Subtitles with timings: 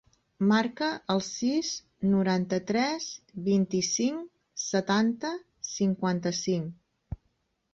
[0.51, 1.69] Marca el sis,
[2.13, 3.09] noranta-tres,
[3.49, 4.25] vint-i-cinc,
[4.65, 5.35] setanta,
[5.75, 7.23] cinquanta-cinc.